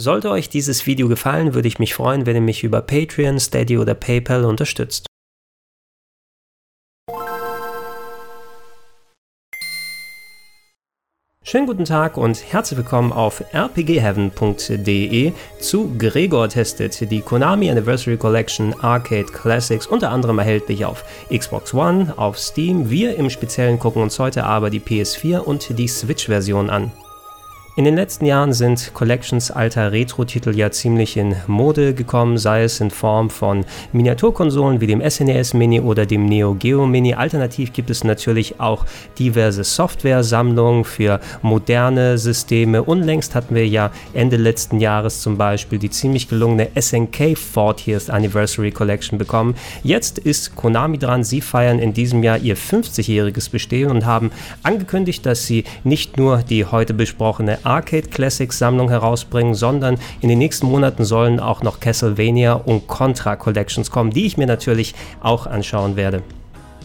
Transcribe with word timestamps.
Sollte 0.00 0.30
euch 0.30 0.48
dieses 0.48 0.86
Video 0.86 1.08
gefallen, 1.08 1.52
würde 1.52 1.68
ich 1.68 1.78
mich 1.78 1.92
freuen, 1.92 2.24
wenn 2.24 2.34
ihr 2.34 2.40
mich 2.40 2.64
über 2.64 2.80
Patreon, 2.80 3.38
Steady 3.38 3.76
oder 3.76 3.92
PayPal 3.92 4.46
unterstützt. 4.46 5.04
Schönen 11.44 11.66
guten 11.66 11.84
Tag 11.84 12.16
und 12.16 12.42
herzlich 12.50 12.78
willkommen 12.78 13.12
auf 13.12 13.44
rpgheaven.de 13.52 15.32
zu 15.58 15.94
Gregor 15.98 16.48
testet, 16.48 17.10
die 17.10 17.20
Konami 17.20 17.70
Anniversary 17.70 18.16
Collection 18.16 18.72
Arcade 18.80 19.24
Classics, 19.30 19.86
unter 19.86 20.10
anderem 20.12 20.38
erhältlich 20.38 20.86
auf 20.86 21.04
Xbox 21.30 21.74
One, 21.74 22.14
auf 22.16 22.38
Steam. 22.38 22.88
Wir 22.88 23.16
im 23.16 23.28
Speziellen 23.28 23.78
gucken 23.78 24.00
uns 24.00 24.18
heute 24.18 24.44
aber 24.44 24.70
die 24.70 24.80
PS4 24.80 25.40
und 25.40 25.78
die 25.78 25.88
Switch-Version 25.88 26.70
an. 26.70 26.90
In 27.76 27.84
den 27.84 27.94
letzten 27.94 28.26
Jahren 28.26 28.52
sind 28.52 28.90
Collections 28.94 29.52
alter 29.52 29.92
Retro-Titel 29.92 30.56
ja 30.56 30.72
ziemlich 30.72 31.16
in 31.16 31.36
Mode 31.46 31.94
gekommen, 31.94 32.36
sei 32.36 32.64
es 32.64 32.80
in 32.80 32.90
Form 32.90 33.30
von 33.30 33.64
Miniaturkonsolen 33.92 34.80
wie 34.80 34.88
dem 34.88 35.00
SNES 35.08 35.54
e 35.54 35.56
Mini 35.56 35.80
oder 35.80 36.04
dem 36.04 36.26
Neo 36.26 36.54
Geo 36.54 36.84
Mini. 36.84 37.14
Alternativ 37.14 37.72
gibt 37.72 37.88
es 37.88 38.02
natürlich 38.02 38.58
auch 38.58 38.86
diverse 39.20 39.62
Software-Sammlungen 39.62 40.84
für 40.84 41.20
moderne 41.42 42.18
Systeme. 42.18 42.82
Unlängst 42.82 43.36
hatten 43.36 43.54
wir 43.54 43.68
ja 43.68 43.92
Ende 44.14 44.36
letzten 44.36 44.80
Jahres 44.80 45.20
zum 45.20 45.38
Beispiel 45.38 45.78
die 45.78 45.90
ziemlich 45.90 46.28
gelungene 46.28 46.70
SNK 46.74 47.36
40th 47.54 48.10
Anniversary 48.10 48.72
Collection 48.72 49.16
bekommen. 49.16 49.54
Jetzt 49.84 50.18
ist 50.18 50.56
Konami 50.56 50.98
dran. 50.98 51.22
Sie 51.22 51.40
feiern 51.40 51.78
in 51.78 51.94
diesem 51.94 52.24
Jahr 52.24 52.38
ihr 52.38 52.56
50-jähriges 52.56 53.48
Bestehen 53.48 53.92
und 53.92 54.06
haben 54.06 54.32
angekündigt, 54.64 55.24
dass 55.24 55.46
sie 55.46 55.62
nicht 55.84 56.16
nur 56.16 56.38
die 56.38 56.64
heute 56.64 56.94
besprochene 56.94 57.59
Arcade 57.64 58.08
Classics 58.08 58.58
Sammlung 58.58 58.88
herausbringen, 58.88 59.54
sondern 59.54 59.98
in 60.20 60.28
den 60.28 60.38
nächsten 60.38 60.66
Monaten 60.66 61.04
sollen 61.04 61.40
auch 61.40 61.62
noch 61.62 61.80
Castlevania 61.80 62.54
und 62.54 62.86
Contra 62.86 63.36
Collections 63.36 63.90
kommen, 63.90 64.10
die 64.10 64.26
ich 64.26 64.36
mir 64.36 64.46
natürlich 64.46 64.94
auch 65.20 65.46
anschauen 65.46 65.96
werde. 65.96 66.22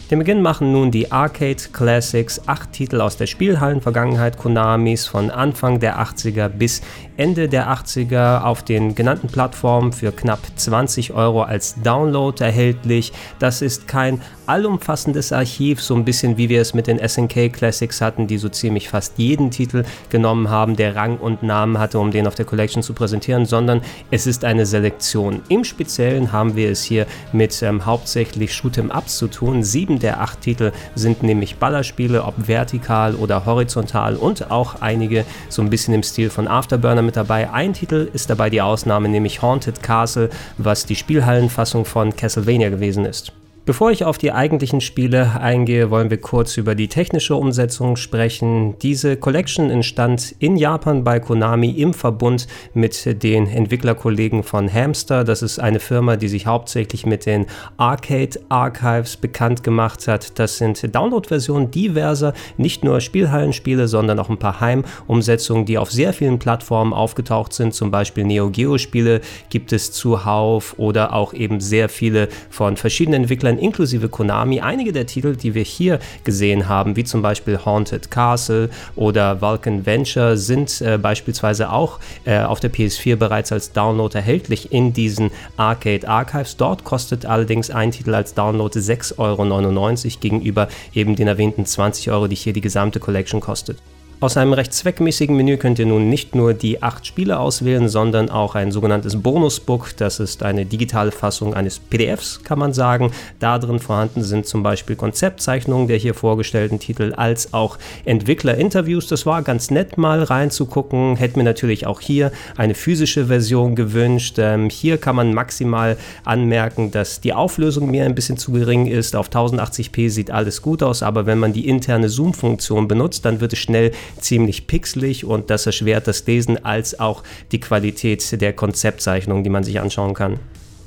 Den 0.08 0.20
Beginn 0.20 0.40
machen 0.40 0.70
nun 0.70 0.92
die 0.92 1.10
Arcade 1.10 1.56
Classics, 1.72 2.40
acht 2.46 2.70
Titel 2.72 3.00
aus 3.00 3.16
der 3.16 3.26
Spielhallen-Vergangenheit 3.26 4.38
Konamis 4.38 5.04
von 5.04 5.32
Anfang 5.32 5.80
der 5.80 5.98
80er 5.98 6.48
bis 6.48 6.80
Ende 7.16 7.48
der 7.48 7.68
80er 7.68 8.42
auf 8.42 8.62
den 8.62 8.94
genannten 8.94 9.28
Plattformen 9.28 9.92
für 9.92 10.12
knapp 10.12 10.40
20 10.56 11.12
Euro 11.14 11.42
als 11.42 11.74
Download 11.82 12.42
erhältlich. 12.42 13.12
Das 13.38 13.62
ist 13.62 13.88
kein 13.88 14.20
allumfassendes 14.46 15.32
Archiv, 15.32 15.82
so 15.82 15.94
ein 15.94 16.04
bisschen 16.04 16.36
wie 16.36 16.48
wir 16.48 16.60
es 16.60 16.74
mit 16.74 16.86
den 16.86 16.98
SNK 16.98 17.52
Classics 17.52 18.00
hatten, 18.00 18.26
die 18.26 18.38
so 18.38 18.48
ziemlich 18.48 18.88
fast 18.88 19.18
jeden 19.18 19.50
Titel 19.50 19.84
genommen 20.10 20.50
haben, 20.50 20.76
der 20.76 20.94
Rang 20.94 21.18
und 21.18 21.42
Namen 21.42 21.78
hatte, 21.78 21.98
um 21.98 22.10
den 22.10 22.26
auf 22.26 22.34
der 22.34 22.44
Collection 22.44 22.82
zu 22.82 22.92
präsentieren, 22.92 23.46
sondern 23.46 23.80
es 24.10 24.26
ist 24.26 24.44
eine 24.44 24.66
Selektion. 24.66 25.42
Im 25.48 25.64
Speziellen 25.64 26.32
haben 26.32 26.54
wir 26.54 26.70
es 26.70 26.82
hier 26.82 27.06
mit 27.32 27.60
ähm, 27.62 27.86
hauptsächlich 27.86 28.52
Shoot'em 28.52 28.96
Ups 28.96 29.18
zu 29.18 29.28
tun. 29.28 29.62
Sieben 29.62 29.98
der 29.98 30.20
acht 30.20 30.42
Titel 30.42 30.72
sind 30.94 31.22
nämlich 31.22 31.56
Ballerspiele, 31.56 32.24
ob 32.24 32.46
vertikal 32.46 33.14
oder 33.14 33.46
horizontal 33.46 34.16
und 34.16 34.50
auch 34.50 34.80
einige 34.80 35.24
so 35.48 35.62
ein 35.62 35.70
bisschen 35.70 35.94
im 35.94 36.02
Stil 36.02 36.30
von 36.30 36.46
Afterburner 36.46 37.02
mit 37.06 37.16
dabei. 37.16 37.50
Ein 37.50 37.72
Titel 37.72 38.10
ist 38.12 38.28
dabei 38.28 38.50
die 38.50 38.60
Ausnahme, 38.60 39.08
nämlich 39.08 39.40
Haunted 39.40 39.82
Castle, 39.82 40.30
was 40.58 40.84
die 40.84 40.96
Spielhallenfassung 40.96 41.84
von 41.84 42.14
Castlevania 42.14 42.68
gewesen 42.68 43.06
ist. 43.06 43.32
Bevor 43.66 43.90
ich 43.90 44.04
auf 44.04 44.16
die 44.16 44.30
eigentlichen 44.30 44.80
Spiele 44.80 45.40
eingehe, 45.40 45.90
wollen 45.90 46.08
wir 46.08 46.20
kurz 46.20 46.56
über 46.56 46.76
die 46.76 46.86
technische 46.86 47.34
Umsetzung 47.34 47.96
sprechen. 47.96 48.78
Diese 48.78 49.16
Collection 49.16 49.70
entstand 49.70 50.36
in 50.38 50.56
Japan 50.56 51.02
bei 51.02 51.18
Konami 51.18 51.70
im 51.70 51.92
Verbund 51.92 52.46
mit 52.74 53.24
den 53.24 53.48
Entwicklerkollegen 53.48 54.44
von 54.44 54.72
Hamster. 54.72 55.24
Das 55.24 55.42
ist 55.42 55.58
eine 55.58 55.80
Firma, 55.80 56.14
die 56.14 56.28
sich 56.28 56.46
hauptsächlich 56.46 57.06
mit 57.06 57.26
den 57.26 57.46
Arcade 57.76 58.38
Archives 58.50 59.16
bekannt 59.16 59.64
gemacht 59.64 60.06
hat. 60.06 60.38
Das 60.38 60.58
sind 60.58 60.94
Download-Versionen 60.94 61.72
diverser, 61.72 62.34
nicht 62.58 62.84
nur 62.84 63.00
Spielhallenspiele, 63.00 63.88
sondern 63.88 64.20
auch 64.20 64.28
ein 64.28 64.38
paar 64.38 64.60
Heimumsetzungen, 64.60 65.64
die 65.66 65.76
auf 65.76 65.90
sehr 65.90 66.12
vielen 66.12 66.38
Plattformen 66.38 66.92
aufgetaucht 66.92 67.52
sind. 67.52 67.74
Zum 67.74 67.90
Beispiel 67.90 68.26
Neo 68.26 68.48
Geo 68.48 68.78
Spiele 68.78 69.22
gibt 69.50 69.72
es 69.72 69.90
zuhauf 69.90 70.76
oder 70.76 71.12
auch 71.12 71.34
eben 71.34 71.58
sehr 71.58 71.88
viele 71.88 72.28
von 72.48 72.76
verschiedenen 72.76 73.22
Entwicklern 73.22 73.55
Entwicklern 73.56 73.58
inklusive 73.58 74.08
Konami 74.08 74.60
einige 74.60 74.92
der 74.92 75.06
Titel, 75.06 75.36
die 75.36 75.54
wir 75.54 75.62
hier 75.62 75.98
gesehen 76.24 76.68
haben, 76.68 76.96
wie 76.96 77.04
zum 77.04 77.22
Beispiel 77.22 77.58
Haunted 77.64 78.10
Castle 78.10 78.70
oder 78.94 79.40
Vulcan 79.40 79.84
Venture, 79.84 80.36
sind 80.36 80.80
äh, 80.80 80.98
beispielsweise 80.98 81.70
auch 81.70 81.98
äh, 82.24 82.40
auf 82.40 82.60
der 82.60 82.72
PS4 82.72 83.16
bereits 83.16 83.52
als 83.52 83.72
Download 83.72 84.16
erhältlich 84.16 84.72
in 84.72 84.92
diesen 84.92 85.30
Arcade 85.56 86.08
Archives. 86.08 86.56
Dort 86.56 86.84
kostet 86.84 87.26
allerdings 87.26 87.70
ein 87.70 87.90
Titel 87.90 88.14
als 88.14 88.34
Download 88.34 88.78
6,99 88.78 89.18
Euro 89.18 90.20
gegenüber 90.20 90.68
eben 90.94 91.16
den 91.16 91.28
erwähnten 91.28 91.66
20 91.66 92.10
Euro, 92.10 92.28
die 92.28 92.36
hier 92.36 92.52
die 92.52 92.60
gesamte 92.60 93.00
Collection 93.00 93.40
kostet. 93.40 93.78
Aus 94.18 94.38
einem 94.38 94.54
recht 94.54 94.72
zweckmäßigen 94.72 95.36
Menü 95.36 95.58
könnt 95.58 95.78
ihr 95.78 95.84
nun 95.84 96.08
nicht 96.08 96.34
nur 96.34 96.54
die 96.54 96.82
acht 96.82 97.06
Spiele 97.06 97.38
auswählen, 97.38 97.86
sondern 97.90 98.30
auch 98.30 98.54
ein 98.54 98.72
sogenanntes 98.72 99.20
Bonusbook. 99.20 99.94
Das 99.98 100.20
ist 100.20 100.42
eine 100.42 100.64
digitale 100.64 101.12
Fassung 101.12 101.52
eines 101.52 101.78
PDFs, 101.78 102.42
kann 102.42 102.58
man 102.58 102.72
sagen. 102.72 103.12
Da 103.40 103.58
drin 103.58 103.78
vorhanden 103.78 104.22
sind 104.22 104.46
zum 104.46 104.62
Beispiel 104.62 104.96
Konzeptzeichnungen 104.96 105.86
der 105.86 105.98
hier 105.98 106.14
vorgestellten 106.14 106.78
Titel, 106.78 107.12
als 107.14 107.52
auch 107.52 107.76
Entwicklerinterviews. 108.06 109.06
Das 109.06 109.26
war 109.26 109.42
ganz 109.42 109.70
nett 109.70 109.98
mal 109.98 110.22
reinzugucken. 110.22 111.16
Hätte 111.16 111.38
mir 111.38 111.44
natürlich 111.44 111.86
auch 111.86 112.00
hier 112.00 112.32
eine 112.56 112.74
physische 112.74 113.26
Version 113.26 113.74
gewünscht. 113.74 114.36
Ähm, 114.38 114.70
hier 114.70 114.96
kann 114.96 115.16
man 115.16 115.34
maximal 115.34 115.98
anmerken, 116.24 116.90
dass 116.90 117.20
die 117.20 117.34
Auflösung 117.34 117.90
mir 117.90 118.06
ein 118.06 118.14
bisschen 118.14 118.38
zu 118.38 118.52
gering 118.52 118.86
ist. 118.86 119.14
Auf 119.14 119.28
1080p 119.28 120.08
sieht 120.08 120.30
alles 120.30 120.62
gut 120.62 120.82
aus, 120.82 121.02
aber 121.02 121.26
wenn 121.26 121.38
man 121.38 121.52
die 121.52 121.68
interne 121.68 122.08
Zoom-Funktion 122.08 122.88
benutzt, 122.88 123.26
dann 123.26 123.42
wird 123.42 123.52
es 123.52 123.58
schnell 123.58 123.92
ziemlich 124.20 124.66
pixelig 124.66 125.24
und 125.24 125.50
das 125.50 125.66
erschwert 125.66 126.06
das 126.06 126.26
Lesen 126.26 126.64
als 126.64 126.98
auch 126.98 127.22
die 127.52 127.60
Qualität 127.60 128.40
der 128.40 128.52
Konzeptzeichnung, 128.52 129.44
die 129.44 129.50
man 129.50 129.64
sich 129.64 129.80
anschauen 129.80 130.14
kann. 130.14 130.38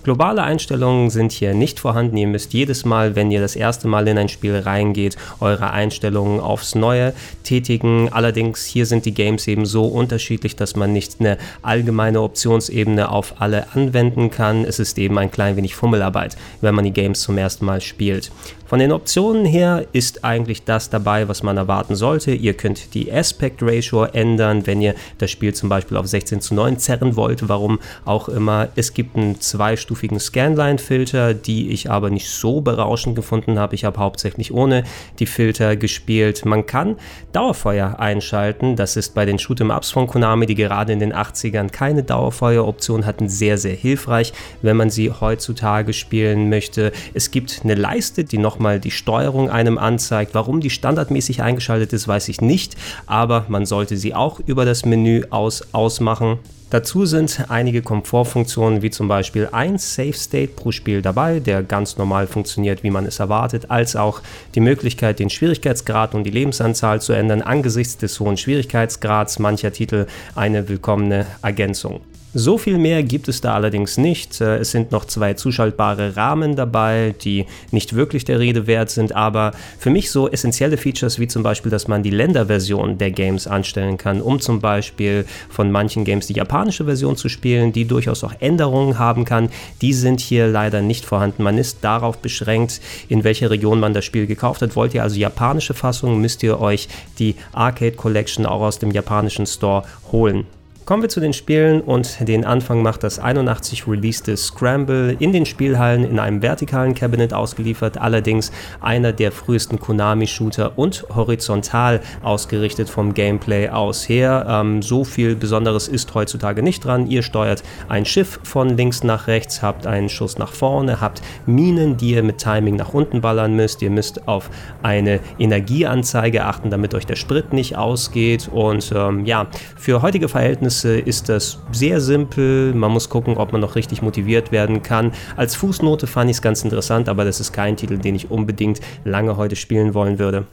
Globale 0.04 0.42
Einstellungen 0.44 1.10
sind 1.10 1.34
hier 1.34 1.54
nicht 1.54 1.78
vorhanden. 1.78 2.16
Ihr 2.16 2.28
müsst 2.28 2.54
jedes 2.54 2.86
Mal, 2.86 3.18
wenn 3.18 3.32
ihr 3.32 3.42
das 3.42 3.58
erste 3.58 3.90
Mal 3.90 4.08
in 4.08 4.18
ein 4.18 4.30
Spiel 4.30 4.56
reingeht, 4.56 5.18
eure 5.42 5.72
Einstellungen 5.72 6.40
aufs 6.40 6.74
Neue 6.74 7.14
tätigen. 7.44 8.08
Allerdings 8.10 8.66
hier 8.66 8.86
sind 8.86 9.06
die 9.06 9.14
Games 9.14 9.46
eben 9.48 9.66
so 9.66 9.86
unterschiedlich, 9.86 10.56
dass 10.56 10.78
man 10.78 10.94
nicht 10.94 11.18
eine 11.20 11.38
allgemeine 11.64 12.22
Optionsebene 12.22 13.10
auf 13.10 13.42
alle 13.42 13.74
anwenden 13.74 14.32
kann. 14.32 14.64
Es 14.64 14.80
ist 14.80 14.98
eben 14.98 15.18
ein 15.18 15.32
klein 15.32 15.58
wenig 15.58 15.76
Fummelarbeit, 15.76 16.38
wenn 16.62 16.76
man 16.76 16.86
die 16.86 16.94
Games 16.94 17.20
zum 17.20 17.38
ersten 17.38 17.66
Mal 17.66 17.82
spielt. 17.82 18.32
Von 18.70 18.78
den 18.78 18.92
Optionen 18.92 19.46
her 19.46 19.88
ist 19.94 20.24
eigentlich 20.24 20.64
das 20.64 20.92
dabei, 20.92 21.28
was 21.28 21.42
man 21.42 21.58
erwarten 21.58 21.96
sollte. 21.96 22.36
Ihr 22.36 22.54
könnt 22.54 22.94
die 22.94 23.12
Aspect 23.12 23.64
Ratio 23.64 24.04
ändern, 24.04 24.68
wenn 24.68 24.80
ihr 24.80 24.94
das 25.18 25.32
Spiel 25.32 25.56
zum 25.56 25.70
Beispiel 25.70 25.98
auf 25.98 26.06
16 26.06 26.40
zu 26.40 26.54
9 26.54 26.78
zerren 26.78 27.16
wollt, 27.16 27.50
warum 27.50 27.80
auch 28.06 28.30
immer. 28.30 28.68
Es 28.76 28.94
gibt 28.94 29.16
einen 29.16 29.42
zweistufigen 29.42 30.20
Scanline-Filter, 30.20 31.34
die 31.34 31.72
ich 31.72 31.90
aber 31.90 32.12
nicht 32.12 32.30
so 32.30 32.62
berauschend 32.62 33.16
gefunden 33.16 33.58
habe. 33.58 33.74
Ich 33.74 33.86
habe 33.86 34.00
hauptsächlich 34.00 34.54
ohne 34.54 34.84
die 35.18 35.26
Filter 35.26 35.76
gespielt. 35.76 36.46
Man 36.46 36.68
kann 36.68 36.98
Dauerfeuer 37.32 38.00
einschalten. 38.00 38.76
Das 38.76 38.98
ist 38.98 39.16
bei 39.16 39.26
den 39.26 39.40
Shoot'em-Ups 39.40 39.90
von 39.90 40.06
Konami, 40.06 40.46
die 40.46 40.54
gerade 40.54 40.94
in 40.94 41.00
den 41.00 41.12
80ern 41.12 41.72
keine 41.72 42.04
Dauerfeueroption 42.04 43.08
hatten, 43.08 43.30
sehr, 43.30 43.58
sehr 43.58 43.74
hilfreich, 43.74 44.32
wenn 44.62 44.78
man 44.78 44.92
sie 44.92 45.10
heutzutage 45.10 45.94
spielen 45.94 46.50
möchte. 46.50 46.92
Es 47.16 47.32
gibt 47.32 47.62
eine 47.64 47.74
Leiste, 47.74 48.24
die 48.24 48.38
noch 48.38 48.59
nochmal 48.60 48.80
die 48.82 48.92
Steuerung 48.92 49.50
einem 49.50 49.78
anzeigt. 49.78 50.36
Warum 50.36 50.60
die 50.60 50.70
standardmäßig 50.70 51.42
eingeschaltet 51.42 51.94
ist, 51.94 52.10
weiß 52.10 52.28
ich 52.28 52.42
nicht, 52.42 52.76
aber 53.06 53.46
man 53.48 53.66
sollte 53.66 53.96
sie 53.96 54.14
auch 54.14 54.42
über 54.46 54.66
das 54.66 54.84
Menü 54.86 55.24
aus 55.30 55.74
ausmachen. 55.74 56.40
Dazu 56.72 57.06
sind 57.06 57.46
einige 57.48 57.82
Komfortfunktionen 57.82 58.82
wie 58.82 58.92
zum 58.92 59.08
Beispiel 59.08 59.48
ein 59.54 59.78
Safe 59.78 60.14
State 60.14 60.52
pro 60.56 60.72
Spiel 60.72 61.02
dabei, 61.02 61.40
der 61.40 61.64
ganz 61.64 61.98
normal 61.98 62.28
funktioniert, 62.28 62.84
wie 62.84 62.92
man 62.92 63.06
es 63.06 63.20
erwartet, 63.20 63.72
als 63.72 63.96
auch 63.96 64.22
die 64.54 64.60
Möglichkeit, 64.60 65.20
den 65.20 65.30
Schwierigkeitsgrad 65.30 66.14
und 66.14 66.26
die 66.26 66.32
Lebensanzahl 66.32 67.02
zu 67.02 67.14
ändern. 67.14 67.42
Angesichts 67.42 67.98
des 67.98 68.20
hohen 68.20 68.38
Schwierigkeitsgrads 68.38 69.40
mancher 69.40 69.72
Titel 69.72 70.06
eine 70.36 70.68
willkommene 70.68 71.26
Ergänzung. 71.42 72.02
So 72.36 72.60
viel 72.60 72.78
mehr 72.78 73.02
gibt 73.02 73.28
es 73.28 73.42
da 73.42 73.56
allerdings 73.56 73.98
nicht. 73.98 74.40
Äh, 74.40 74.58
es 74.58 74.70
sind 74.70 74.92
noch 74.92 75.06
zwei 75.06 75.34
zuschaltbare 75.34 76.16
Rahmen 76.16 76.56
dabei, 76.56 77.16
die 77.24 77.48
nicht 77.72 77.96
wirklich 77.96 78.24
der 78.24 78.40
Rede 78.40 78.68
wert 78.68 78.92
sind, 78.92 79.16
aber 79.16 79.52
für 79.80 79.90
mich 79.90 80.12
so 80.12 80.30
essentielle 80.30 80.78
Features 80.78 81.18
wie 81.18 81.28
zum 81.28 81.42
Beispiel, 81.42 81.72
dass 81.72 81.88
man 81.88 82.04
die 82.04 82.12
Länderversion 82.12 83.00
der 83.00 83.10
Games 83.10 83.48
anstellen 83.48 83.98
kann, 83.98 84.22
um 84.22 84.40
zum 84.40 84.60
Beispiel 84.60 85.26
von 85.50 85.72
manchen 85.72 86.06
Games 86.06 86.28
die 86.28 86.34
japanische 86.34 86.86
Version 86.86 87.18
zu 87.18 87.30
spielen, 87.30 87.74
die 87.74 87.86
durchaus 87.86 88.24
auch 88.24 88.34
Änderungen 88.40 89.00
haben 89.00 89.26
kann, 89.26 89.50
die 89.82 89.94
sind 89.94 90.20
hier 90.20 90.48
leider 90.48 90.84
nicht 90.84 91.06
vorhanden. 91.06 91.42
Man 91.42 91.58
ist 91.58 91.80
darauf 91.82 92.20
beschränkt, 92.20 92.80
in 93.08 93.24
welcher 93.24 93.50
Region 93.50 93.80
man 93.80 93.96
das 93.96 94.06
Spiel 94.06 94.28
gekauft 94.28 94.62
hat. 94.62 94.76
Wollt 94.76 94.94
ihr 94.94 95.02
also 95.02 95.20
japanische 95.20 95.74
Fassung, 95.74 96.22
müsst 96.22 96.44
ihr 96.44 96.62
euch 96.62 96.90
die 97.18 97.34
Arcade 97.54 97.94
Collection 97.94 98.46
auch 98.46 98.62
aus 98.62 98.78
dem 98.78 98.92
japanischen 98.92 99.48
Store 99.48 99.82
holen. 100.12 100.46
Kommen 100.90 101.04
wir 101.04 101.10
zu 101.10 101.20
den 101.20 101.34
Spielen 101.34 101.82
und 101.82 102.28
den 102.28 102.44
Anfang 102.44 102.82
macht 102.82 103.04
das 103.04 103.20
81 103.20 103.88
releaste 103.88 104.36
Scramble 104.36 105.16
in 105.20 105.32
den 105.32 105.46
Spielhallen 105.46 106.04
in 106.04 106.18
einem 106.18 106.42
vertikalen 106.42 106.96
Cabinet 106.96 107.32
ausgeliefert, 107.32 108.00
allerdings 108.00 108.52
einer 108.82 109.14
der 109.14 109.32
frühesten 109.32 109.80
Konami-Shooter 109.80 110.80
und 110.80 111.06
horizontal 111.14 112.02
ausgerichtet 112.24 112.90
vom 112.90 113.14
Gameplay 113.14 113.70
aus 113.70 114.10
her. 114.10 114.48
Ähm, 114.50 114.82
so 114.82 115.04
viel 115.04 115.36
Besonderes 115.36 115.88
ist 115.88 116.16
heutzutage 116.16 116.64
nicht 116.64 116.84
dran. 116.84 117.06
Ihr 117.06 117.22
steuert 117.22 117.62
ein 117.88 118.04
Schiff 118.04 118.40
von 118.42 118.76
links 118.76 119.04
nach 119.04 119.28
rechts, 119.28 119.62
habt 119.62 119.86
einen 119.86 120.10
Schuss 120.10 120.40
nach 120.40 120.54
vorne, 120.54 121.00
habt 121.00 121.22
Minen, 121.46 121.98
die 121.98 122.14
ihr 122.14 122.24
mit 122.24 122.40
Timing 122.40 122.78
nach 122.78 122.96
unten 122.96 123.22
ballern 123.22 123.56
müsst. 123.56 123.84
Ihr 123.84 123.92
müsst 123.92 124.28
auf 124.28 124.50
eine 124.82 125.20
Energieanzeige 125.38 126.46
achten, 126.46 126.72
damit 126.72 126.96
euch 126.96 127.06
der 127.06 127.16
Sprit 127.16 127.54
nicht 127.54 127.78
ausgeht. 127.78 128.50
Und 128.52 128.92
ähm, 128.96 129.26
ja, 129.26 129.46
für 129.76 130.02
heutige 130.02 130.28
Verhältnisse 130.28 130.79
Ganze 130.80 130.98
ist 130.98 131.28
das 131.28 131.60
sehr 131.74 132.00
simpel. 132.00 132.74
Man 132.74 132.94
muss 132.94 133.10
gucken, 133.10 133.36
ob 133.36 133.52
man 133.52 133.60
noch 133.60 133.76
richtig 133.76 134.02
motiviert 134.02 134.54
werden 134.54 134.82
kann. 134.82 135.12
Als 135.36 135.54
Fußnote 135.58 136.08
fand 136.08 136.30
ich 136.30 136.38
es 136.38 136.42
ganz 136.42 136.64
interessant, 136.64 137.10
aber 137.10 137.26
das 137.26 137.42
ist 137.42 137.52
kein 137.52 137.76
Titel, 137.76 137.98
den 137.98 138.16
ich 138.16 138.32
unbedingt 138.32 138.80
lange 139.04 139.36
heute 139.36 139.58
spielen 139.58 139.94
wollen 139.94 140.20
würde. 140.20 140.46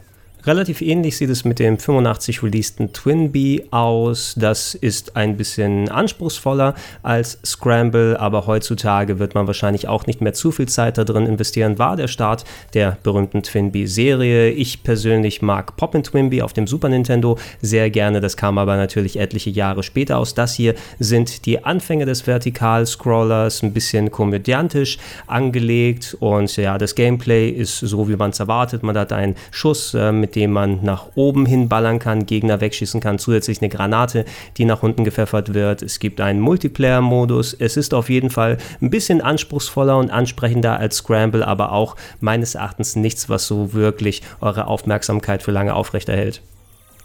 Relativ 0.47 0.81
ähnlich 0.81 1.17
sieht 1.17 1.31
es 1.31 1.45
mit 1.45 1.59
dem 1.59 1.77
85 1.77 2.45
releaseden 2.45 2.93
Twinbee 2.93 3.65
aus. 3.73 4.35
Das 4.37 4.77
ist 4.77 5.17
ein 5.17 5.37
bisschen 5.37 5.89
anspruchsvoller 5.89 6.77
als 7.03 7.41
Scramble, 7.45 8.21
aber 8.21 8.47
heutzutage 8.47 9.19
wird 9.19 9.35
man 9.35 9.49
wahrscheinlich 9.49 9.89
auch 9.89 10.07
nicht 10.07 10.21
mehr 10.21 10.35
zu 10.35 10.53
viel 10.53 10.69
Zeit 10.69 10.99
da 10.99 11.05
drin 11.05 11.27
investieren. 11.27 11.81
War 11.81 11.97
der 11.97 12.07
Start 12.07 12.45
der 12.75 12.97
berühmten 13.03 13.43
Twinbee-Serie. 13.43 14.51
Ich 14.51 14.85
persönlich 14.85 15.43
mag 15.43 15.77
Poppin 15.77 16.05
Twinbee 16.05 16.43
auf 16.43 16.53
dem 16.53 16.69
Super 16.69 16.91
Nintendo 16.91 17.39
sehr 17.61 17.91
gerne. 17.91 18.21
Das 18.21 18.37
kam 18.37 18.57
aber 18.59 18.77
natürlich 18.77 19.19
etliche 19.19 19.51
Jahre 19.51 19.83
später 19.83 20.17
aus. 20.17 20.35
Das 20.35 20.55
hier 20.55 20.77
sind 21.01 21.47
die 21.47 21.65
Anfänge 21.65 22.07
des 22.07 22.25
Vertikal-Scrollers, 22.25 23.65
ein 23.65 23.73
bisschen 23.73 24.13
komödiantisch 24.13 24.99
angelegt 25.27 26.17
und 26.21 26.57
ja, 26.57 26.79
das 26.79 26.95
Gameplay 26.95 27.51
ist 27.51 27.81
so, 27.81 28.09
wie 28.09 28.15
man 28.15 28.31
es 28.31 28.39
erwartet. 28.39 28.85
Man 28.85 28.97
hat 28.97 29.13
einen 29.13 29.35
Schuss 29.51 29.93
äh, 29.93 30.13
mit 30.13 30.36
dem 30.37 30.53
man 30.53 30.85
nach 30.85 31.07
oben 31.17 31.47
hin 31.47 31.69
ballern 31.69 31.99
kann, 31.99 32.27
Gegner 32.27 32.61
wegschießen 32.61 33.01
kann, 33.01 33.19
zusätzlich 33.19 33.61
eine 33.61 33.71
Granate, 33.71 34.25
die 34.57 34.65
nach 34.65 34.83
unten 34.83 35.05
gepfeffert 35.05 35.55
wird. 35.55 35.83
Es 35.83 35.99
gibt 35.99 36.21
einen 36.21 36.41
Multiplayer-Modus. 36.41 37.55
Es 37.55 37.77
ist 37.77 37.95
auf 37.95 38.11
jeden 38.11 38.31
Fall 38.31 38.59
ein 38.81 38.91
bisschen 38.91 39.21
anspruchsvoller 39.21 39.97
und 39.97 40.11
ansprechender 40.11 40.79
als 40.79 40.99
Scramble, 40.99 41.47
aber 41.47 41.73
auch 41.73 41.97
meines 42.21 42.55
Erachtens 42.55 42.95
nichts, 42.95 43.29
was 43.29 43.47
so 43.47 43.73
wirklich 43.73 44.23
eure 44.41 44.67
Aufmerksamkeit 44.67 45.43
für 45.43 45.53
lange 45.53 45.75
aufrechterhält. 45.75 46.43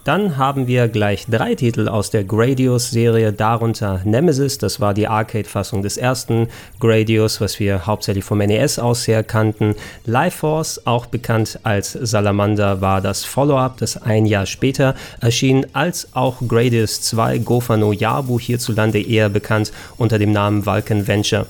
Dann 0.04 0.38
haben 0.38 0.66
wir 0.66 0.88
gleich 0.88 1.28
drei 1.30 1.54
Titel 1.54 1.88
aus 1.88 2.10
der 2.10 2.24
Gradius-Serie, 2.24 3.34
darunter 3.34 4.02
Nemesis, 4.04 4.58
das 4.58 4.80
war 4.80 4.96
die 4.96 5.08
Arcade-Fassung 5.08 5.84
des 5.84 5.96
ersten 5.96 6.48
Gradius, 6.80 7.40
was 7.40 7.60
wir 7.60 7.86
hauptsächlich 7.86 8.26
vom 8.26 8.40
NES 8.40 8.80
aus 8.80 9.08
her 9.08 9.24
kannten. 9.24 9.76
Life 10.06 10.40
Force, 10.40 10.88
auch 10.88 11.06
bekannt 11.06 11.60
als 11.62 11.92
Salamander, 11.92 12.82
war 12.82 13.00
das 13.00 13.24
Follow-up, 13.24 13.78
das 13.78 14.02
ein 14.02 14.26
Jahr 14.26 14.48
später 14.48 14.96
erschien, 15.20 15.68
als 15.74 16.08
auch 16.16 16.38
Gradius 16.48 17.02
2 17.02 17.38
Gofano 17.38 17.94
Yabu, 17.94 18.40
hierzulande 18.40 19.00
eher 19.00 19.30
bekannt 19.30 19.72
unter 19.98 20.18
dem 20.18 20.32
Namen 20.32 20.66
Vulcan 20.66 21.08
Venture. 21.08 21.46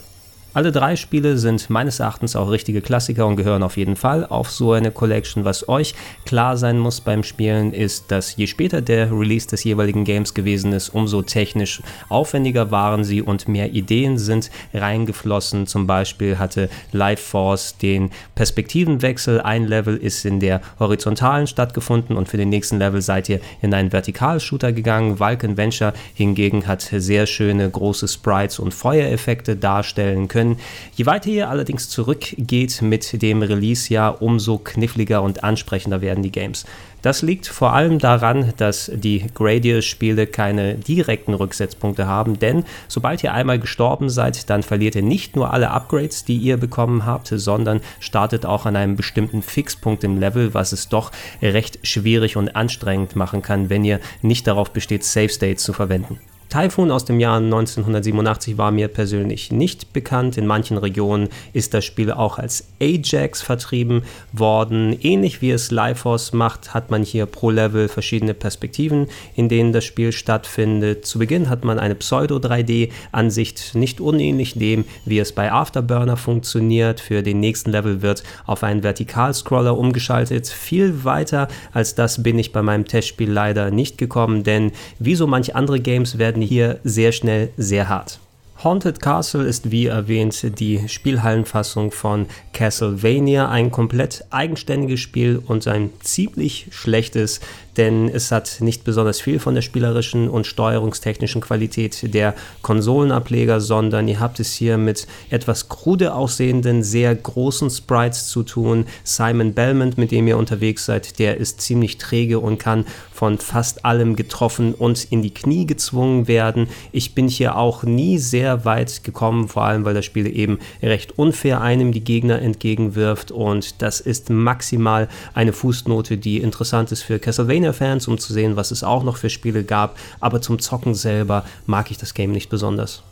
Alle 0.53 0.73
drei 0.73 0.97
Spiele 0.97 1.37
sind 1.37 1.69
meines 1.69 2.01
Erachtens 2.01 2.35
auch 2.35 2.51
richtige 2.51 2.81
Klassiker 2.81 3.25
und 3.25 3.37
gehören 3.37 3.63
auf 3.63 3.77
jeden 3.77 3.95
Fall 3.95 4.25
auf 4.25 4.51
so 4.51 4.73
eine 4.73 4.91
Collection. 4.91 5.45
Was 5.45 5.69
euch 5.69 5.95
klar 6.25 6.57
sein 6.57 6.77
muss 6.77 6.99
beim 6.99 7.23
Spielen 7.23 7.71
ist, 7.71 8.11
dass 8.11 8.35
je 8.35 8.47
später 8.47 8.81
der 8.81 9.13
Release 9.13 9.47
des 9.47 9.63
jeweiligen 9.63 10.03
Games 10.03 10.33
gewesen 10.33 10.73
ist, 10.73 10.89
umso 10.89 11.21
technisch 11.21 11.81
aufwendiger 12.09 12.69
waren 12.69 13.05
sie 13.05 13.21
und 13.21 13.47
mehr 13.47 13.71
Ideen 13.71 14.17
sind 14.17 14.51
reingeflossen. 14.73 15.67
Zum 15.67 15.87
Beispiel 15.87 16.37
hatte 16.37 16.69
Life 16.91 17.23
Force 17.23 17.77
den 17.77 18.11
Perspektivenwechsel. 18.35 19.39
Ein 19.39 19.67
Level 19.67 19.95
ist 19.95 20.25
in 20.25 20.41
der 20.41 20.59
horizontalen 20.79 21.47
stattgefunden 21.47 22.17
und 22.17 22.27
für 22.27 22.35
den 22.35 22.49
nächsten 22.49 22.77
Level 22.77 23.01
seid 23.01 23.29
ihr 23.29 23.39
in 23.61 23.73
einen 23.73 23.93
Vertikalshooter 23.93 24.73
gegangen. 24.73 25.17
Vulcan 25.17 25.55
Venture 25.55 25.93
hingegen 26.13 26.67
hat 26.67 26.81
sehr 26.81 27.25
schöne 27.25 27.69
große 27.69 28.09
Sprites 28.09 28.59
und 28.59 28.73
Feuereffekte 28.73 29.55
darstellen 29.55 30.27
können 30.27 30.40
können. 30.41 30.57
Je 30.95 31.05
weiter 31.05 31.29
ihr 31.29 31.49
allerdings 31.49 31.89
zurückgeht 31.89 32.81
mit 32.81 33.21
dem 33.21 33.41
Release-Jahr, 33.41 34.21
umso 34.21 34.57
kniffliger 34.57 35.21
und 35.21 35.43
ansprechender 35.43 36.01
werden 36.01 36.23
die 36.23 36.31
Games. 36.31 36.65
Das 37.01 37.23
liegt 37.23 37.47
vor 37.47 37.73
allem 37.73 37.97
daran, 37.97 38.53
dass 38.57 38.91
die 38.93 39.25
Gradius-Spiele 39.33 40.27
keine 40.27 40.75
direkten 40.75 41.33
Rücksetzpunkte 41.33 42.05
haben, 42.05 42.37
denn 42.37 42.63
sobald 42.87 43.23
ihr 43.23 43.33
einmal 43.33 43.57
gestorben 43.57 44.09
seid, 44.09 44.51
dann 44.51 44.61
verliert 44.61 44.95
ihr 44.95 45.01
nicht 45.01 45.35
nur 45.35 45.51
alle 45.51 45.71
Upgrades, 45.71 46.25
die 46.25 46.37
ihr 46.37 46.57
bekommen 46.57 47.05
habt, 47.05 47.27
sondern 47.27 47.81
startet 47.99 48.45
auch 48.45 48.67
an 48.67 48.75
einem 48.75 48.95
bestimmten 48.95 49.41
Fixpunkt 49.41 50.03
im 50.03 50.19
Level, 50.19 50.53
was 50.53 50.73
es 50.73 50.89
doch 50.89 51.11
recht 51.41 51.79
schwierig 51.81 52.37
und 52.37 52.55
anstrengend 52.55 53.15
machen 53.15 53.41
kann, 53.41 53.71
wenn 53.71 53.83
ihr 53.83 53.99
nicht 54.21 54.45
darauf 54.45 54.71
besteht, 54.71 55.03
Save 55.03 55.29
States 55.29 55.63
zu 55.63 55.73
verwenden. 55.73 56.19
Typhoon 56.51 56.91
aus 56.91 57.05
dem 57.05 57.21
Jahr 57.21 57.37
1987 57.37 58.57
war 58.57 58.71
mir 58.71 58.89
persönlich 58.89 59.53
nicht 59.53 59.93
bekannt. 59.93 60.37
In 60.37 60.45
manchen 60.45 60.77
Regionen 60.77 61.29
ist 61.53 61.73
das 61.73 61.85
Spiel 61.85 62.11
auch 62.11 62.37
als 62.37 62.67
Ajax 62.81 63.41
vertrieben 63.41 64.03
worden. 64.33 64.97
Ähnlich 65.01 65.41
wie 65.41 65.51
es 65.51 65.71
Lifeforce 65.71 66.33
macht, 66.33 66.73
hat 66.73 66.91
man 66.91 67.03
hier 67.03 67.25
pro 67.25 67.51
Level 67.51 67.87
verschiedene 67.87 68.33
Perspektiven, 68.33 69.07
in 69.33 69.47
denen 69.47 69.71
das 69.71 69.85
Spiel 69.85 70.11
stattfindet. 70.11 71.05
Zu 71.05 71.19
Beginn 71.19 71.49
hat 71.49 71.63
man 71.63 71.79
eine 71.79 71.95
Pseudo-3D-Ansicht, 71.95 73.73
nicht 73.75 74.01
unähnlich 74.01 74.55
dem, 74.55 74.83
wie 75.05 75.19
es 75.19 75.31
bei 75.31 75.53
Afterburner 75.53 76.17
funktioniert. 76.17 76.99
Für 76.99 77.23
den 77.23 77.39
nächsten 77.39 77.71
Level 77.71 78.01
wird 78.01 78.23
auf 78.45 78.63
einen 78.63 78.83
Vertikalscroller 78.83 79.77
umgeschaltet. 79.77 80.49
Viel 80.49 81.05
weiter 81.05 81.47
als 81.71 81.95
das 81.95 82.21
bin 82.21 82.37
ich 82.37 82.51
bei 82.51 82.61
meinem 82.61 82.83
Testspiel 82.83 83.31
leider 83.31 83.71
nicht 83.71 83.97
gekommen, 83.97 84.43
denn 84.43 84.73
wie 84.99 85.15
so 85.15 85.27
manche 85.27 85.55
andere 85.55 85.79
Games 85.79 86.17
werden 86.17 86.40
werden 86.41 86.47
hier 86.47 86.79
sehr 86.83 87.11
schnell 87.11 87.49
sehr 87.57 87.87
hart. 87.87 88.19
Haunted 88.63 88.99
Castle 88.99 89.43
ist 89.43 89.71
wie 89.71 89.87
erwähnt 89.87 90.59
die 90.59 90.87
Spielhallenfassung 90.87 91.91
von 91.91 92.27
Castlevania, 92.53 93.49
ein 93.49 93.71
komplett 93.71 94.23
eigenständiges 94.29 94.99
Spiel 94.99 95.41
und 95.43 95.67
ein 95.67 95.89
ziemlich 96.01 96.67
schlechtes 96.69 97.41
denn 97.77 98.09
es 98.09 98.31
hat 98.31 98.57
nicht 98.59 98.83
besonders 98.83 99.21
viel 99.21 99.39
von 99.39 99.55
der 99.55 99.61
spielerischen 99.61 100.29
und 100.29 100.45
steuerungstechnischen 100.45 101.41
Qualität 101.41 102.13
der 102.13 102.35
Konsolenableger, 102.61 103.61
sondern 103.61 104.07
ihr 104.07 104.19
habt 104.19 104.39
es 104.39 104.53
hier 104.53 104.77
mit 104.77 105.07
etwas 105.29 105.69
krude 105.69 106.13
aussehenden, 106.13 106.83
sehr 106.83 107.15
großen 107.15 107.69
Sprites 107.69 108.27
zu 108.27 108.43
tun. 108.43 108.85
Simon 109.03 109.53
Belmont, 109.53 109.97
mit 109.97 110.11
dem 110.11 110.27
ihr 110.27 110.37
unterwegs 110.37 110.85
seid, 110.85 111.19
der 111.19 111.37
ist 111.37 111.61
ziemlich 111.61 111.97
träge 111.97 112.39
und 112.39 112.57
kann 112.57 112.85
von 113.13 113.37
fast 113.37 113.85
allem 113.85 114.15
getroffen 114.15 114.73
und 114.73 115.05
in 115.11 115.21
die 115.21 115.33
Knie 115.33 115.65
gezwungen 115.65 116.27
werden. 116.27 116.67
Ich 116.91 117.15
bin 117.15 117.27
hier 117.27 117.55
auch 117.55 117.83
nie 117.83 118.17
sehr 118.17 118.65
weit 118.65 119.03
gekommen, 119.03 119.47
vor 119.47 119.63
allem 119.63 119.85
weil 119.85 119.93
das 119.93 120.05
Spiel 120.05 120.27
eben 120.27 120.59
recht 120.81 121.17
unfair 121.17 121.61
einem 121.61 121.91
die 121.91 122.03
Gegner 122.03 122.41
entgegenwirft 122.41 123.31
und 123.31 123.81
das 123.81 123.99
ist 123.99 124.29
maximal 124.29 125.07
eine 125.33 125.53
Fußnote, 125.53 126.17
die 126.17 126.37
interessant 126.37 126.91
ist 126.91 127.03
für 127.03 127.19
Castlevania 127.19 127.60
Castlevania-Fans, 127.61 128.07
um 128.07 128.17
zu 128.17 128.33
sehen, 128.33 128.55
was 128.55 128.71
es 128.71 128.83
auch 128.83 129.03
noch 129.03 129.17
für 129.17 129.29
Spiele 129.29 129.63
gab, 129.63 129.97
aber 130.19 130.41
zum 130.41 130.59
Zocken 130.59 130.95
selber 130.95 131.45
mag 131.65 131.91
ich 131.91 131.97
das 131.97 132.13
Game 132.13 132.31
nicht 132.31 132.49
besonders. 132.49 133.03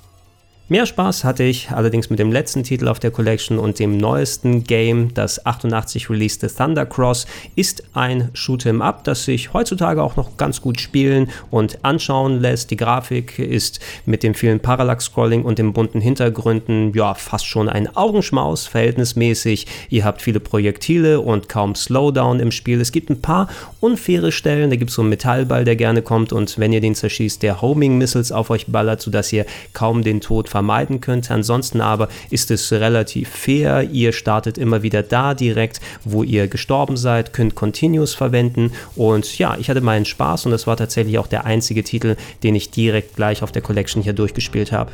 Mehr 0.71 0.85
Spaß 0.85 1.23
hatte 1.23 1.43
ich 1.43 1.71
allerdings 1.71 2.11
mit 2.11 2.19
dem 2.19 2.31
letzten 2.31 2.61
Titel 2.61 2.89
auf 2.89 2.99
der 2.99 3.09
Collection 3.09 3.57
und 3.57 3.79
dem 3.79 3.97
neuesten 3.97 4.63
Game. 4.63 5.11
Das 5.15 5.43
88 5.43 6.11
releaste 6.11 6.47
Thunder 6.47 6.85
Cross 6.85 7.25
ist 7.55 7.85
ein 7.95 8.29
Shoot'em 8.35 8.79
Up, 8.79 9.03
das 9.03 9.25
sich 9.25 9.51
heutzutage 9.51 10.03
auch 10.03 10.15
noch 10.15 10.37
ganz 10.37 10.61
gut 10.61 10.79
spielen 10.79 11.31
und 11.49 11.83
anschauen 11.83 12.39
lässt. 12.39 12.69
Die 12.69 12.77
Grafik 12.77 13.39
ist 13.39 13.79
mit 14.05 14.21
dem 14.21 14.35
vielen 14.35 14.59
Parallax-Scrolling 14.59 15.41
und 15.41 15.57
den 15.57 15.73
bunten 15.73 16.01
Hintergründen 16.01 16.93
ja 16.93 17.15
fast 17.15 17.47
schon 17.47 17.67
ein 17.67 17.95
Augenschmaus 17.95 18.67
verhältnismäßig. 18.67 19.65
Ihr 19.89 20.05
habt 20.05 20.21
viele 20.21 20.39
Projektile 20.39 21.19
und 21.19 21.49
kaum 21.49 21.73
Slowdown 21.73 22.39
im 22.39 22.51
Spiel. 22.51 22.79
Es 22.79 22.91
gibt 22.91 23.09
ein 23.09 23.21
paar 23.23 23.49
unfaire 23.79 24.31
Stellen. 24.31 24.69
Da 24.69 24.75
gibt 24.75 24.91
es 24.91 24.95
so 24.95 25.01
einen 25.01 25.09
Metallball, 25.09 25.65
der 25.65 25.75
gerne 25.75 26.03
kommt 26.03 26.31
und 26.31 26.59
wenn 26.59 26.73
ihr 26.73 26.81
den 26.81 26.93
zerschießt, 26.93 27.41
der 27.41 27.59
Homing-Missiles 27.59 28.31
auf 28.31 28.51
euch 28.51 28.67
ballert, 28.67 29.01
sodass 29.01 29.33
ihr 29.33 29.47
kaum 29.73 30.03
den 30.03 30.21
Tod 30.21 30.47
verliert 30.47 30.58
vermeiden 30.59 30.99
könnte. 30.99 31.33
Ansonsten 31.33 31.79
aber 31.79 32.09
ist 32.29 32.51
es 32.51 32.71
relativ 32.73 33.29
fair. 33.29 33.83
Ihr 33.83 34.11
startet 34.11 34.57
immer 34.57 34.83
wieder 34.83 35.03
da 35.03 35.33
direkt, 35.33 35.79
wo 36.03 36.21
ihr 36.23 36.49
gestorben 36.49 36.97
seid, 36.97 37.31
könnt 37.31 37.55
Continuous 37.55 38.13
verwenden 38.13 38.73
und 38.97 39.37
ja, 39.37 39.55
ich 39.57 39.69
hatte 39.69 39.79
meinen 39.79 40.05
Spaß 40.05 40.45
und 40.45 40.51
das 40.51 40.67
war 40.67 40.75
tatsächlich 40.75 41.17
auch 41.17 41.27
der 41.27 41.45
einzige 41.45 41.83
Titel, 41.83 42.17
den 42.43 42.55
ich 42.55 42.71
direkt 42.71 43.15
gleich 43.15 43.41
auf 43.41 43.53
der 43.53 43.61
Collection 43.61 44.03
hier 44.03 44.13
durchgespielt 44.13 44.73
habe. 44.73 44.91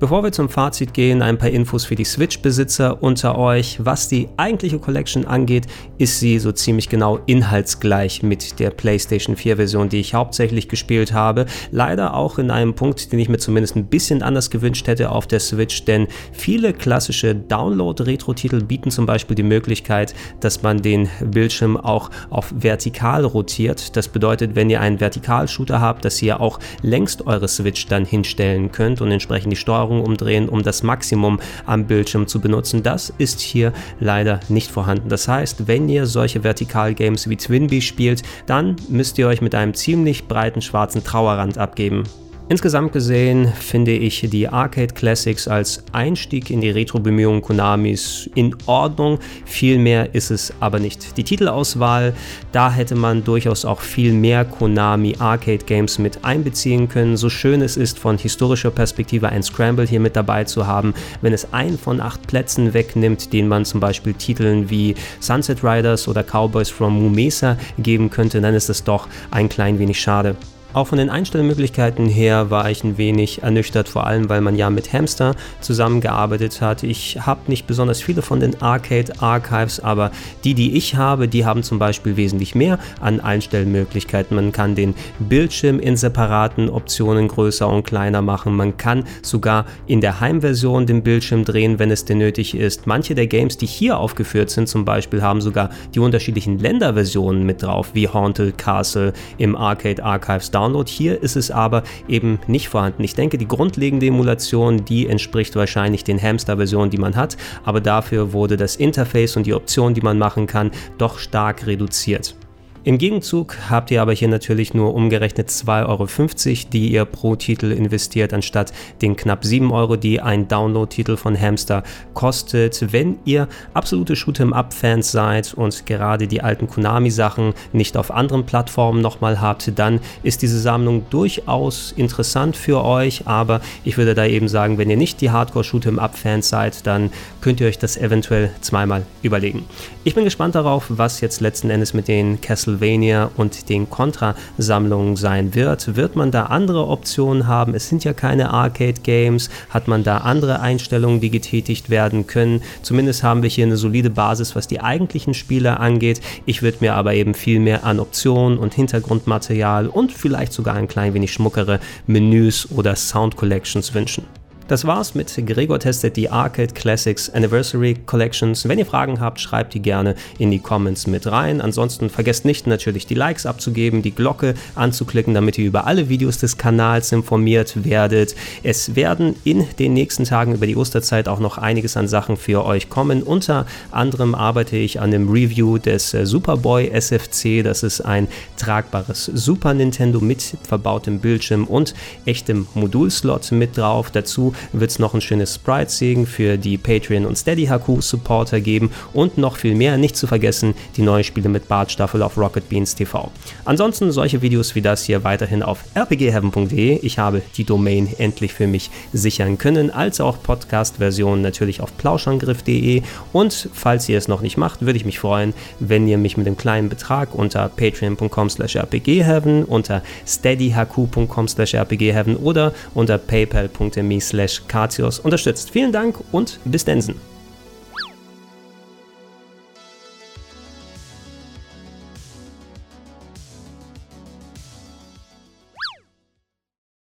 Bevor 0.00 0.24
wir 0.24 0.32
zum 0.32 0.48
Fazit 0.48 0.94
gehen, 0.94 1.20
ein 1.20 1.36
paar 1.36 1.50
Infos 1.50 1.84
für 1.84 1.94
die 1.94 2.06
Switch-Besitzer 2.06 3.02
unter 3.02 3.36
euch. 3.36 3.84
Was 3.84 4.08
die 4.08 4.30
eigentliche 4.38 4.78
Collection 4.78 5.26
angeht, 5.26 5.66
ist 5.98 6.20
sie 6.20 6.38
so 6.38 6.52
ziemlich 6.52 6.88
genau 6.88 7.18
inhaltsgleich 7.26 8.22
mit 8.22 8.60
der 8.60 8.70
PlayStation 8.70 9.36
4-Version, 9.36 9.90
die 9.90 10.00
ich 10.00 10.14
hauptsächlich 10.14 10.70
gespielt 10.70 11.12
habe. 11.12 11.44
Leider 11.70 12.14
auch 12.14 12.38
in 12.38 12.50
einem 12.50 12.72
Punkt, 12.72 13.12
den 13.12 13.18
ich 13.18 13.28
mir 13.28 13.36
zumindest 13.36 13.76
ein 13.76 13.88
bisschen 13.88 14.22
anders 14.22 14.48
gewünscht 14.48 14.86
hätte 14.86 15.10
auf 15.10 15.26
der 15.26 15.38
Switch, 15.38 15.84
denn 15.84 16.08
viele 16.32 16.72
klassische 16.72 17.34
Download-Retro-Titel 17.34 18.62
bieten 18.62 18.90
zum 18.90 19.04
Beispiel 19.04 19.34
die 19.34 19.42
Möglichkeit, 19.42 20.14
dass 20.40 20.62
man 20.62 20.80
den 20.80 21.10
Bildschirm 21.22 21.76
auch 21.76 22.08
auf 22.30 22.54
vertikal 22.56 23.26
rotiert. 23.26 23.94
Das 23.96 24.08
bedeutet, 24.08 24.54
wenn 24.54 24.70
ihr 24.70 24.80
einen 24.80 24.98
Vertikalshooter 24.98 25.82
habt, 25.82 26.06
dass 26.06 26.22
ihr 26.22 26.40
auch 26.40 26.58
längst 26.80 27.26
eure 27.26 27.48
Switch 27.48 27.86
dann 27.86 28.06
hinstellen 28.06 28.72
könnt 28.72 29.02
und 29.02 29.10
entsprechend 29.10 29.52
die 29.52 29.56
Steuerung 29.56 29.89
Steuerung 29.90 30.04
umdrehen, 30.04 30.48
um 30.48 30.62
das 30.62 30.82
Maximum 30.82 31.40
am 31.66 31.86
Bildschirm 31.86 32.26
zu 32.26 32.40
benutzen. 32.40 32.82
Das 32.82 33.12
ist 33.18 33.40
hier 33.40 33.72
leider 33.98 34.40
nicht 34.48 34.70
vorhanden. 34.70 35.08
Das 35.08 35.26
heißt, 35.26 35.66
wenn 35.66 35.88
ihr 35.88 36.06
solche 36.06 36.44
Vertikal-Games 36.44 37.28
wie 37.28 37.36
Twinbee 37.36 37.80
spielt, 37.80 38.22
dann 38.46 38.76
müsst 38.88 39.18
ihr 39.18 39.26
euch 39.26 39.42
mit 39.42 39.54
einem 39.54 39.74
ziemlich 39.74 40.28
breiten 40.28 40.62
schwarzen 40.62 41.02
Trauerrand 41.02 41.58
abgeben. 41.58 42.04
Insgesamt 42.50 42.92
gesehen 42.92 43.46
finde 43.60 43.92
ich 43.92 44.28
die 44.28 44.48
Arcade 44.48 44.92
Classics 44.92 45.46
als 45.46 45.84
Einstieg 45.92 46.50
in 46.50 46.60
die 46.60 46.70
Retro-Bemühungen 46.70 47.42
Konamis 47.42 48.28
in 48.34 48.56
Ordnung. 48.66 49.20
Viel 49.44 49.78
mehr 49.78 50.16
ist 50.16 50.32
es 50.32 50.52
aber 50.58 50.80
nicht. 50.80 51.16
Die 51.16 51.22
Titelauswahl, 51.22 52.12
da 52.50 52.72
hätte 52.72 52.96
man 52.96 53.22
durchaus 53.22 53.64
auch 53.64 53.80
viel 53.80 54.12
mehr 54.12 54.44
Konami 54.44 55.14
Arcade 55.20 55.64
Games 55.64 56.00
mit 56.00 56.24
einbeziehen 56.24 56.88
können. 56.88 57.16
So 57.16 57.30
schön 57.30 57.62
es 57.62 57.76
ist, 57.76 58.00
von 58.00 58.18
historischer 58.18 58.72
Perspektive 58.72 59.28
ein 59.28 59.44
Scramble 59.44 59.86
hier 59.86 60.00
mit 60.00 60.16
dabei 60.16 60.42
zu 60.42 60.66
haben, 60.66 60.92
wenn 61.22 61.32
es 61.32 61.52
einen 61.52 61.78
von 61.78 62.00
acht 62.00 62.26
Plätzen 62.26 62.74
wegnimmt, 62.74 63.32
den 63.32 63.46
man 63.46 63.64
zum 63.64 63.78
Beispiel 63.78 64.14
Titeln 64.14 64.68
wie 64.70 64.96
Sunset 65.20 65.62
Riders 65.62 66.08
oder 66.08 66.24
Cowboys 66.24 66.68
from 66.68 67.00
Mumesa 67.00 67.56
geben 67.78 68.10
könnte, 68.10 68.40
dann 68.40 68.54
ist 68.54 68.70
es 68.70 68.82
doch 68.82 69.06
ein 69.30 69.48
klein 69.48 69.78
wenig 69.78 70.00
schade. 70.00 70.34
Auch 70.72 70.86
von 70.86 70.98
den 70.98 71.10
Einstellmöglichkeiten 71.10 72.06
her 72.06 72.50
war 72.50 72.70
ich 72.70 72.84
ein 72.84 72.96
wenig 72.96 73.42
ernüchtert, 73.42 73.88
vor 73.88 74.06
allem 74.06 74.28
weil 74.28 74.40
man 74.40 74.54
ja 74.54 74.70
mit 74.70 74.92
Hamster 74.92 75.34
zusammengearbeitet 75.60 76.60
hat. 76.60 76.84
Ich 76.84 77.18
habe 77.26 77.40
nicht 77.48 77.66
besonders 77.66 78.00
viele 78.00 78.22
von 78.22 78.38
den 78.38 78.62
Arcade 78.62 79.20
Archives, 79.20 79.80
aber 79.80 80.12
die, 80.44 80.54
die 80.54 80.76
ich 80.76 80.94
habe, 80.94 81.26
die 81.26 81.44
haben 81.44 81.64
zum 81.64 81.80
Beispiel 81.80 82.16
wesentlich 82.16 82.54
mehr 82.54 82.78
an 83.00 83.18
Einstellmöglichkeiten. 83.18 84.36
Man 84.36 84.52
kann 84.52 84.76
den 84.76 84.94
Bildschirm 85.18 85.80
in 85.80 85.96
separaten 85.96 86.70
Optionen 86.70 87.26
größer 87.26 87.68
und 87.68 87.82
kleiner 87.82 88.22
machen. 88.22 88.54
Man 88.54 88.76
kann 88.76 89.02
sogar 89.22 89.66
in 89.88 90.00
der 90.00 90.20
Heimversion 90.20 90.86
den 90.86 91.02
Bildschirm 91.02 91.44
drehen, 91.44 91.80
wenn 91.80 91.90
es 91.90 92.04
denn 92.04 92.18
nötig 92.18 92.56
ist. 92.56 92.86
Manche 92.86 93.16
der 93.16 93.26
Games, 93.26 93.58
die 93.58 93.66
hier 93.66 93.98
aufgeführt 93.98 94.50
sind, 94.50 94.68
zum 94.68 94.84
Beispiel, 94.84 95.20
haben 95.20 95.40
sogar 95.40 95.70
die 95.96 95.98
unterschiedlichen 95.98 96.60
Länderversionen 96.60 97.44
mit 97.44 97.60
drauf, 97.60 97.90
wie 97.94 98.06
Haunted 98.06 98.56
Castle 98.56 99.12
im 99.36 99.56
Arcade 99.56 100.04
Archives 100.04 100.52
Download. 100.60 100.90
Hier 100.90 101.22
ist 101.22 101.36
es 101.36 101.50
aber 101.50 101.82
eben 102.08 102.38
nicht 102.46 102.68
vorhanden. 102.68 103.02
Ich 103.02 103.14
denke, 103.14 103.38
die 103.38 103.48
grundlegende 103.48 104.06
Emulation, 104.06 104.84
die 104.84 105.06
entspricht 105.06 105.56
wahrscheinlich 105.56 106.04
den 106.04 106.20
Hamster-Versionen, 106.20 106.90
die 106.90 106.98
man 106.98 107.16
hat, 107.16 107.36
aber 107.64 107.80
dafür 107.80 108.32
wurde 108.32 108.56
das 108.56 108.76
Interface 108.76 109.36
und 109.36 109.46
die 109.46 109.54
Optionen, 109.54 109.94
die 109.94 110.02
man 110.02 110.18
machen 110.18 110.46
kann, 110.46 110.70
doch 110.98 111.18
stark 111.18 111.66
reduziert. 111.66 112.34
Im 112.82 112.96
Gegenzug 112.96 113.58
habt 113.68 113.90
ihr 113.90 114.00
aber 114.00 114.14
hier 114.14 114.28
natürlich 114.28 114.72
nur 114.72 114.94
umgerechnet 114.94 115.50
2,50 115.50 115.86
Euro, 115.86 116.70
die 116.72 116.92
ihr 116.92 117.04
pro 117.04 117.36
Titel 117.36 117.72
investiert, 117.72 118.32
anstatt 118.32 118.72
den 119.02 119.16
knapp 119.16 119.44
7 119.44 119.70
Euro, 119.70 119.96
die 119.96 120.22
ein 120.22 120.48
Download-Titel 120.48 121.18
von 121.18 121.38
Hamster 121.38 121.82
kostet. 122.14 122.90
Wenn 122.90 123.18
ihr 123.26 123.48
absolute 123.74 124.14
Shoot'em-up-Fans 124.14 125.12
seid 125.12 125.52
und 125.52 125.84
gerade 125.84 126.26
die 126.26 126.40
alten 126.40 126.68
Konami-Sachen 126.68 127.52
nicht 127.74 127.98
auf 127.98 128.10
anderen 128.10 128.46
Plattformen 128.46 129.02
nochmal 129.02 129.42
habt, 129.42 129.78
dann 129.78 130.00
ist 130.22 130.40
diese 130.40 130.58
Sammlung 130.58 131.04
durchaus 131.10 131.92
interessant 131.92 132.56
für 132.56 132.82
euch, 132.82 133.26
aber 133.26 133.60
ich 133.84 133.98
würde 133.98 134.14
da 134.14 134.24
eben 134.24 134.48
sagen, 134.48 134.78
wenn 134.78 134.88
ihr 134.88 134.96
nicht 134.96 135.20
die 135.20 135.30
Hardcore-Shoot'em-up-Fans 135.30 136.48
seid, 136.48 136.86
dann 136.86 137.10
könnt 137.42 137.60
ihr 137.60 137.66
euch 137.66 137.78
das 137.78 137.98
eventuell 137.98 138.52
zweimal 138.62 139.04
überlegen. 139.22 139.66
Ich 140.02 140.14
bin 140.14 140.24
gespannt 140.24 140.54
darauf, 140.54 140.86
was 140.88 141.20
jetzt 141.20 141.42
letzten 141.42 141.68
Endes 141.68 141.92
mit 141.92 142.08
den 142.08 142.40
Castle 142.40 142.69
Castlevania 142.70 143.30
und 143.36 143.68
den 143.68 143.90
Contra-Sammlungen 143.90 145.16
sein 145.16 145.54
wird. 145.54 145.96
Wird 145.96 146.16
man 146.16 146.30
da 146.30 146.46
andere 146.46 146.86
Optionen 146.86 147.46
haben? 147.46 147.74
Es 147.74 147.88
sind 147.88 148.04
ja 148.04 148.12
keine 148.12 148.50
Arcade-Games. 148.50 149.50
Hat 149.70 149.88
man 149.88 150.04
da 150.04 150.18
andere 150.18 150.60
Einstellungen, 150.60 151.20
die 151.20 151.30
getätigt 151.30 151.90
werden 151.90 152.26
können? 152.26 152.62
Zumindest 152.82 153.22
haben 153.22 153.42
wir 153.42 153.50
hier 153.50 153.66
eine 153.66 153.76
solide 153.76 154.10
Basis, 154.10 154.54
was 154.54 154.68
die 154.68 154.80
eigentlichen 154.80 155.34
Spiele 155.34 155.80
angeht. 155.80 156.20
Ich 156.46 156.62
würde 156.62 156.78
mir 156.80 156.94
aber 156.94 157.14
eben 157.14 157.34
viel 157.34 157.60
mehr 157.60 157.84
an 157.84 158.00
Optionen 158.00 158.58
und 158.58 158.74
Hintergrundmaterial 158.74 159.88
und 159.88 160.12
vielleicht 160.12 160.52
sogar 160.52 160.74
ein 160.74 160.88
klein 160.88 161.14
wenig 161.14 161.32
schmuckere 161.32 161.80
Menüs 162.06 162.68
oder 162.70 162.96
Sound 162.96 163.36
Collections 163.36 163.94
wünschen. 163.94 164.39
Das 164.70 164.84
war's 164.84 165.16
mit 165.16 165.34
Gregor 165.48 165.80
testet 165.80 166.16
die 166.16 166.30
Arcade 166.30 166.72
Classics 166.72 167.28
Anniversary 167.28 167.96
Collections. 168.06 168.68
Wenn 168.68 168.78
ihr 168.78 168.86
Fragen 168.86 169.18
habt, 169.18 169.40
schreibt 169.40 169.74
die 169.74 169.82
gerne 169.82 170.14
in 170.38 170.52
die 170.52 170.60
Comments 170.60 171.08
mit 171.08 171.26
rein. 171.26 171.60
Ansonsten 171.60 172.08
vergesst 172.08 172.44
nicht 172.44 172.68
natürlich 172.68 173.04
die 173.04 173.16
Likes 173.16 173.46
abzugeben, 173.46 174.00
die 174.00 174.12
Glocke 174.12 174.54
anzuklicken, 174.76 175.34
damit 175.34 175.58
ihr 175.58 175.66
über 175.66 175.88
alle 175.88 176.08
Videos 176.08 176.38
des 176.38 176.56
Kanals 176.56 177.10
informiert 177.10 177.84
werdet. 177.84 178.36
Es 178.62 178.94
werden 178.94 179.34
in 179.42 179.66
den 179.80 179.92
nächsten 179.92 180.22
Tagen 180.22 180.54
über 180.54 180.68
die 180.68 180.76
Osterzeit 180.76 181.26
auch 181.26 181.40
noch 181.40 181.58
einiges 181.58 181.96
an 181.96 182.06
Sachen 182.06 182.36
für 182.36 182.64
euch 182.64 182.88
kommen. 182.88 183.24
Unter 183.24 183.66
anderem 183.90 184.36
arbeite 184.36 184.76
ich 184.76 185.00
an 185.00 185.10
dem 185.10 185.28
Review 185.28 185.78
des 185.78 186.12
Superboy 186.12 186.92
SFC. 186.92 187.64
Das 187.64 187.82
ist 187.82 188.02
ein 188.02 188.28
tragbares 188.56 189.24
Super 189.34 189.74
Nintendo 189.74 190.20
mit 190.20 190.56
verbautem 190.62 191.18
Bildschirm 191.18 191.64
und 191.64 191.92
echtem 192.24 192.68
Modulslot 192.74 193.50
mit 193.50 193.76
drauf. 193.76 194.12
Dazu 194.12 194.54
wird 194.72 194.90
es 194.90 194.98
noch 194.98 195.14
ein 195.14 195.20
schönes 195.20 195.54
Sprite-Segen 195.56 196.26
für 196.26 196.56
die 196.56 196.78
Patreon- 196.78 197.26
und 197.26 197.36
Steady-HQ-Supporter 197.36 198.60
geben 198.60 198.90
und 199.12 199.38
noch 199.38 199.56
viel 199.56 199.74
mehr. 199.74 199.96
Nicht 199.96 200.16
zu 200.16 200.26
vergessen, 200.26 200.74
die 200.96 201.02
neuen 201.02 201.24
Spiele 201.24 201.48
mit 201.48 201.68
Bartstaffel 201.68 202.22
auf 202.22 202.36
Rocket 202.36 202.68
Beans 202.68 202.94
TV. 202.94 203.30
Ansonsten 203.64 204.12
solche 204.12 204.42
Videos 204.42 204.74
wie 204.74 204.82
das 204.82 205.04
hier 205.04 205.24
weiterhin 205.24 205.62
auf 205.62 205.84
rpgheaven.de. 205.94 206.98
Ich 207.02 207.18
habe 207.18 207.42
die 207.56 207.64
Domain 207.64 208.08
endlich 208.18 208.52
für 208.52 208.66
mich 208.66 208.90
sichern 209.12 209.58
können, 209.58 209.90
als 209.90 210.20
auch 210.20 210.42
Podcast-Versionen 210.42 211.42
natürlich 211.42 211.80
auf 211.80 211.96
plauschangriff.de. 211.96 213.02
Und 213.32 213.68
falls 213.72 214.08
ihr 214.08 214.18
es 214.18 214.28
noch 214.28 214.40
nicht 214.40 214.56
macht, 214.56 214.82
würde 214.82 214.96
ich 214.96 215.04
mich 215.04 215.18
freuen, 215.18 215.54
wenn 215.78 216.08
ihr 216.08 216.18
mich 216.18 216.36
mit 216.36 216.46
dem 216.46 216.56
kleinen 216.56 216.88
Betrag 216.88 217.34
unter 217.34 217.68
patreon.com 217.68 218.50
slash 218.50 218.76
rpgheaven, 218.76 219.64
unter 219.64 220.02
steadyhq.com 220.26 221.48
slash 221.48 221.74
rpgheaven 221.74 222.36
oder 222.36 222.72
unter 222.94 223.18
paypal.me 223.18 224.20
slash 224.50 224.62
Katios 224.68 225.18
unterstützt. 225.18 225.70
Vielen 225.70 225.92
Dank 225.92 226.16
und 226.32 226.58
bis 226.64 226.84
Densen. 226.84 227.29